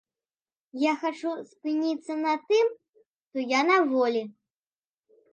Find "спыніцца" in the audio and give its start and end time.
1.49-2.13